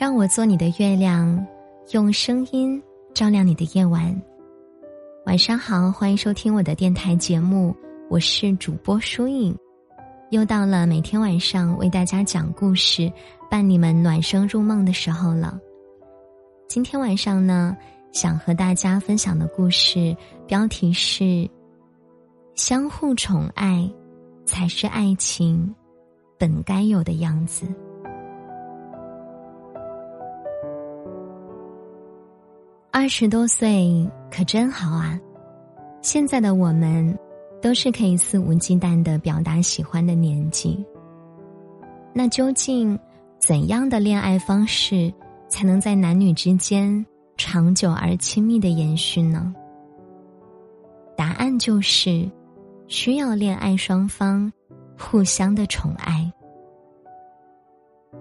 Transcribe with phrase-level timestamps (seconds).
[0.00, 1.46] 让我做你的月亮，
[1.90, 4.18] 用声音照亮你的夜晚。
[5.26, 7.76] 晚上好，欢迎收听我的电台节目，
[8.08, 9.54] 我是主播舒影。
[10.30, 13.12] 又到了每天晚上为大家讲故事、
[13.50, 15.60] 伴你们暖声入梦的时候了。
[16.66, 17.76] 今天晚上呢，
[18.10, 21.46] 想和大家分享的故事标题是：
[22.54, 23.86] 相互宠爱
[24.46, 25.74] 才是爱情
[26.38, 27.66] 本该有的样子。
[33.00, 35.18] 二十多岁可真好啊！
[36.02, 37.18] 现在的我们
[37.62, 40.84] 都是可以肆无忌惮的表达喜欢的年纪。
[42.12, 42.98] 那究竟
[43.38, 45.10] 怎样的恋爱方式
[45.48, 47.06] 才能在男女之间
[47.38, 49.50] 长久而亲密的延续呢？
[51.16, 52.30] 答案就是
[52.86, 54.52] 需要恋爱双方
[54.98, 56.30] 互相的宠爱。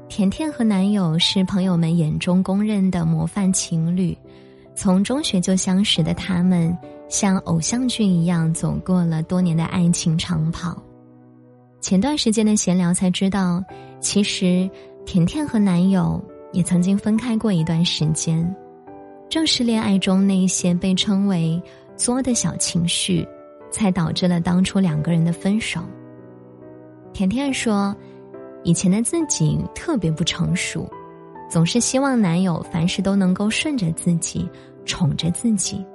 [0.08, 4.18] 甜甜和男友是朋友们眼中公认的模范情侣。
[4.82, 6.74] 从中学就相识的他们，
[7.10, 10.82] 像偶像剧一样走过了多年的爱情长跑。
[11.82, 13.62] 前段时间的闲聊才知道，
[14.00, 14.70] 其实
[15.06, 18.56] 甜甜和男友也曾经分开过一段时间。
[19.30, 21.62] 正是恋爱中那些被称为
[21.98, 23.28] “作”的小情绪，
[23.70, 25.82] 才导致了当初两个人的分手。
[27.12, 27.94] 甜甜说
[28.64, 30.90] ：“以前的自己特别不成熟。”
[31.50, 34.48] 总是希望男友凡事都能够顺着自己，
[34.90, 35.86] 宠着自己，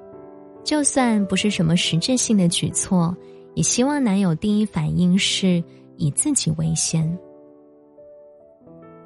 [0.62, 3.12] 就算不是什么实质性的举措，
[3.54, 5.60] 也希望男友第一反应是
[5.96, 7.18] 以自己为先。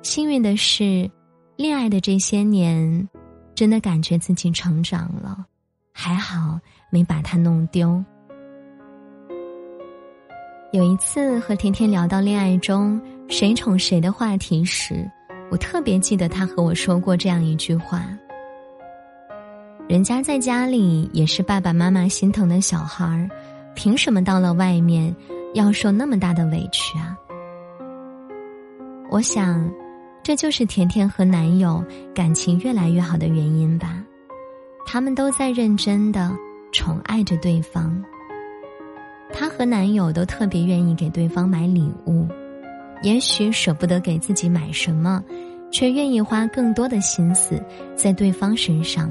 [0.02, 1.10] 幸运的是，
[1.56, 3.08] 恋爱的这些年，
[3.54, 5.46] 真的感觉自己成长了，
[5.90, 8.04] 还好没把他弄丢。
[10.70, 15.10] 有一次和甜甜聊到恋爱中谁宠谁的话题时。
[15.50, 18.06] 我特别记得他和我说过这样一句话
[19.88, 23.26] ：“人家在家里也是爸爸妈妈心疼的小孩儿，
[23.74, 25.14] 凭什么到了外面
[25.54, 27.16] 要受那么大的委屈啊？”
[29.10, 29.66] 我想，
[30.22, 31.82] 这就是甜甜和男友
[32.14, 34.04] 感情越来越好的原因吧。
[34.86, 36.36] 他们都在认真的
[36.70, 37.98] 宠爱着对方。
[39.32, 42.28] 她和男友都特别愿意给对方买礼物。
[43.02, 45.24] 也许舍不得给自己买什么，
[45.72, 47.58] 却愿意花更多的心思
[47.96, 49.10] 在对方身上。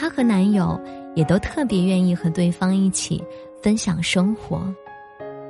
[0.00, 0.80] 她和男友
[1.16, 3.20] 也都特别愿意和对方一起
[3.60, 4.62] 分享生活，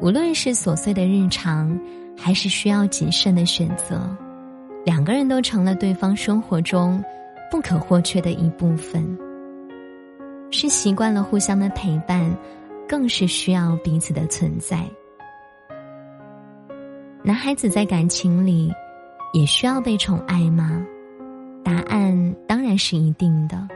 [0.01, 1.79] 无论是琐碎的日常，
[2.17, 4.01] 还是需要谨慎的选择，
[4.87, 7.05] 两个人都成了对方生活中
[7.51, 9.07] 不可或缺的一部分。
[10.51, 12.35] 是习惯了互相的陪伴，
[12.89, 14.83] 更是需要彼此的存在。
[17.23, 18.73] 男孩子在感情里，
[19.35, 20.83] 也需要被宠爱吗？
[21.63, 23.69] 答案当然是一定的。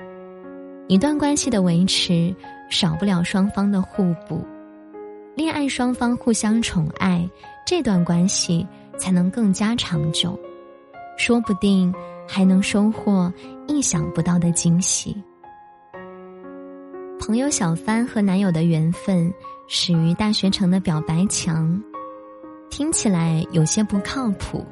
[0.88, 2.34] 一段关系的维持，
[2.68, 4.44] 少不了双方的互补。
[5.34, 7.26] 恋爱双方互相宠爱，
[7.66, 8.66] 这段关系
[8.98, 10.38] 才能更加长久，
[11.16, 11.94] 说不定
[12.28, 13.32] 还能收获
[13.66, 15.16] 意想不到的惊喜。
[17.18, 19.32] 朋友小帆和男友的缘分
[19.68, 21.80] 始于大学城的表白墙。
[22.68, 24.64] 听起来有些不靠谱，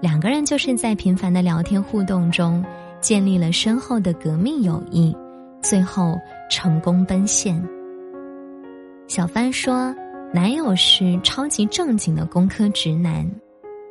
[0.00, 2.64] 两个人就是在频繁的聊天互动中
[3.00, 5.14] 建立了深厚的革命友谊，
[5.62, 6.18] 最后
[6.50, 7.62] 成功奔现。
[9.06, 9.94] 小帆说，
[10.32, 13.26] 男友是超级正经的工科直男，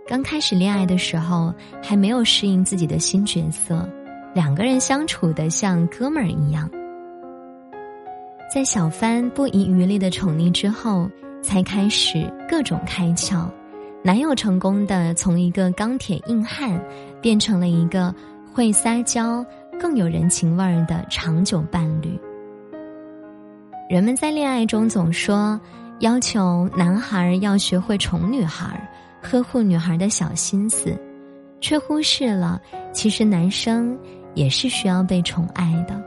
[0.07, 3.87] 刚开始恋爱的时候还没有适应自己的新角色，
[4.33, 6.69] 两个人相处的像哥们儿一样。
[8.53, 11.09] 在小帆不遗余力的宠溺之后。
[11.43, 13.49] 才开始各种开窍，
[14.03, 16.79] 男友成功的从一个钢铁硬汉，
[17.19, 18.13] 变成了一个
[18.53, 19.43] 会撒娇、
[19.81, 22.15] 更有人情味儿的长久伴侣。
[23.89, 25.59] 人们在恋爱中总说，
[26.01, 28.87] 要求男孩要学会宠女孩，
[29.23, 30.95] 呵护女孩的小心思，
[31.59, 32.61] 却忽视了
[32.93, 33.97] 其实男生
[34.35, 35.99] 也是需要被宠爱的，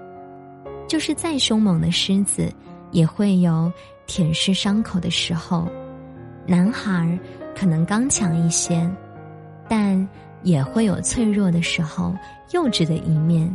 [0.87, 2.49] 就是再凶猛的狮子，
[2.93, 3.71] 也会有。
[4.07, 5.67] 舔舐伤口的时候，
[6.47, 7.19] 男孩
[7.57, 8.87] 可能刚强一些，
[9.67, 10.07] 但
[10.45, 12.15] 也会有脆弱的时候，
[12.53, 13.51] 幼稚的一面，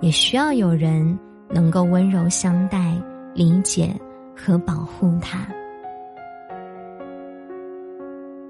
[0.00, 1.18] 也需要有人
[1.50, 2.94] 能够温柔相待、
[3.34, 3.92] 理解
[4.36, 5.48] 和保护他。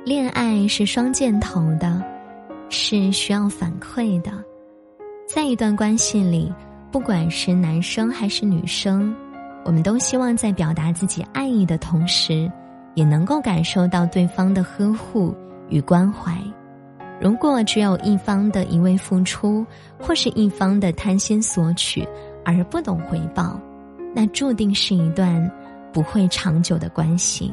[0.04, 2.02] 恋爱是双箭头的，
[2.68, 4.30] 是需要反馈的，
[5.26, 6.52] 在一段关系里，
[6.90, 9.14] 不管是男生还是女生。
[9.64, 12.50] 我们都希望在表达自己爱意的同时，
[12.94, 15.34] 也能够感受到对方的呵护
[15.68, 16.32] 与关怀。
[17.20, 19.66] 如果只有一方的一味付出，
[19.98, 22.06] 或是一方的贪心索取
[22.44, 23.60] 而不懂回报，
[24.14, 25.50] 那注定是一段
[25.92, 27.52] 不会长久的关系。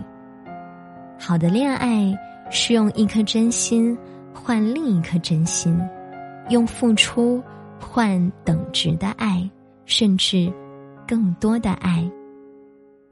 [1.17, 2.15] 好的恋爱
[2.51, 3.97] 是用一颗真心
[4.33, 5.75] 换另一颗真心，
[6.49, 7.41] 用付出
[7.79, 9.49] 换等值的爱，
[9.85, 10.51] 甚至
[11.07, 12.07] 更多的爱。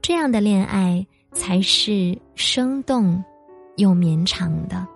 [0.00, 3.22] 这样的恋爱才是生动
[3.76, 4.86] 又绵长的。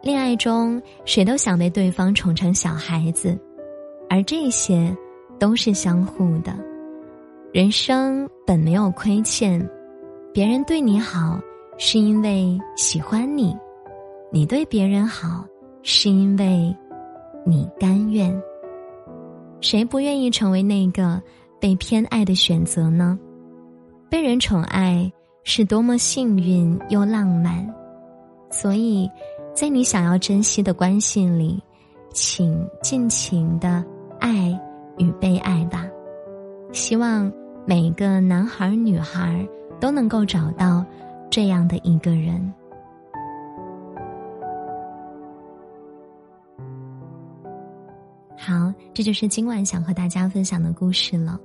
[0.00, 3.36] 恋爱中，谁都想被对方宠成小孩子，
[4.08, 4.96] 而这些
[5.40, 6.54] 都是相互的。
[7.52, 9.68] 人生本没有亏欠，
[10.32, 11.40] 别人对你好
[11.78, 13.56] 是因为喜欢你，
[14.30, 15.44] 你对别人好
[15.82, 16.74] 是因为
[17.44, 18.40] 你甘愿。
[19.60, 21.20] 谁不愿意成为那个
[21.60, 23.18] 被偏爱的选择呢？
[24.08, 25.12] 被人宠爱
[25.42, 27.68] 是多么幸运又浪漫，
[28.48, 29.10] 所以。
[29.58, 31.60] 在你想要珍惜的关系里，
[32.12, 33.84] 请尽情的
[34.20, 34.56] 爱
[34.98, 35.84] 与被爱吧。
[36.72, 37.28] 希望
[37.66, 39.44] 每个男孩儿女孩儿
[39.80, 40.86] 都能够找到
[41.28, 42.54] 这样的一个人。
[48.36, 51.36] 好，这就是今晚想和大家分享的故事了。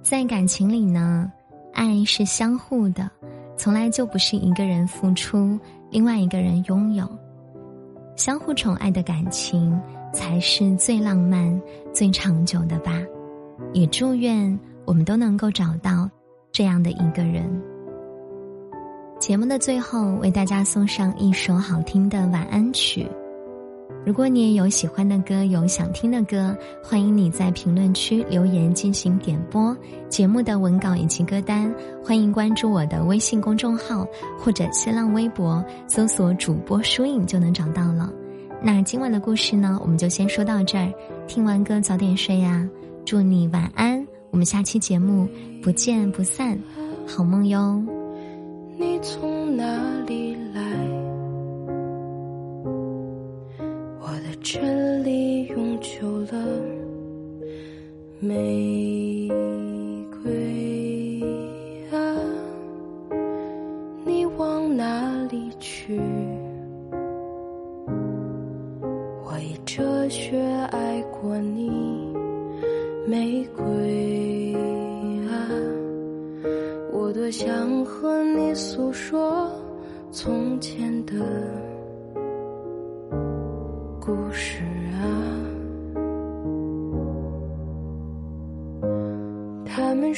[0.00, 1.30] 在感情里呢，
[1.74, 3.10] 爱是相互的，
[3.58, 5.60] 从来就不是一个人付出。
[5.92, 7.06] 另外一个人拥有
[8.16, 9.78] 相互宠爱的感情，
[10.12, 11.60] 才是最浪漫、
[11.92, 12.98] 最长久的吧。
[13.74, 16.10] 也祝愿我们都能够找到
[16.50, 17.44] 这样的一个人。
[19.20, 23.06] 节目的最后，为大家送上一首好听的晚安曲。
[24.04, 29.76] 如果你也有喜欢的歌，有想听的歌，欢迎你在评论区留言进行点播。
[30.08, 31.72] 节目的文稿以及歌单，
[32.04, 34.04] 欢迎关注我的微信公众号
[34.38, 38.12] 或者新浪微博，搜索主播书影就能找到了。
[38.60, 40.92] 那今晚的故事呢，我们就先说到这儿。
[41.28, 42.68] 听完歌早点睡呀，
[43.04, 44.04] 祝你晚安。
[44.32, 45.28] 我们下期节目
[45.62, 46.58] 不见不散，
[47.06, 47.80] 好梦哟。
[48.76, 49.64] 你从哪
[50.06, 50.31] 里
[54.44, 54.58] 这
[55.04, 56.60] 里永久了，
[58.18, 58.91] 没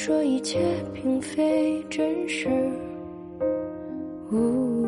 [0.07, 0.61] 说一切
[0.93, 2.47] 并非真实，
[4.33, 4.85] 呜，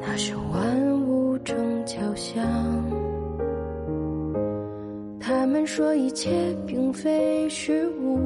[0.00, 1.56] 那是万物正
[1.86, 2.44] 交响。
[5.20, 8.18] 他们说一切并非虚无。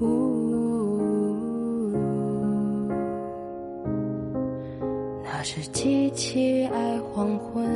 [0.00, 0.70] 呜
[5.22, 7.68] 那是机器爱黄昏，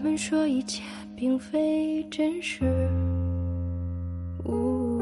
[0.00, 0.80] 他们说一切
[1.16, 2.64] 并非真实，
[4.44, 4.96] 呜。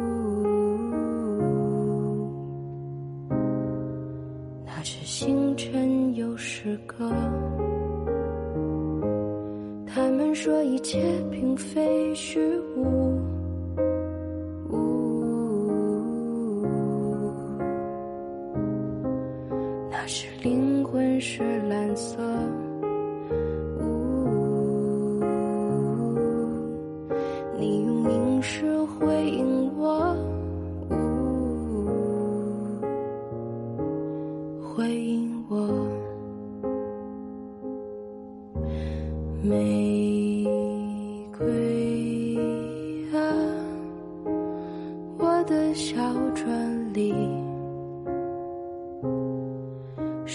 [5.04, 7.10] 星辰有诗歌，
[9.86, 12.40] 他们说一切并非虚
[12.76, 13.20] 无，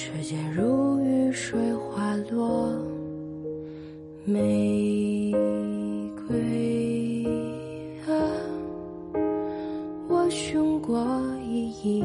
[0.03, 2.73] 时间如雨水滑落。
[4.25, 5.31] 玫
[6.27, 7.23] 瑰
[8.07, 8.09] 啊，
[10.07, 11.05] 我寻过
[11.47, 12.03] 意义，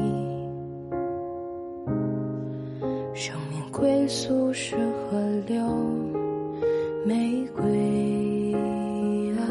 [3.15, 5.59] 生命归宿是河流。
[7.03, 8.53] 玫瑰
[9.39, 9.41] 啊，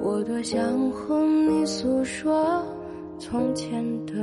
[0.00, 0.22] 我。
[0.22, 2.62] 多想和你诉说
[3.18, 4.14] 从前的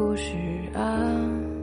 [0.00, 0.32] 故事
[0.72, 1.59] 啊。